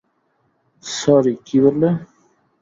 [0.83, 1.89] Sorry, কী বললে?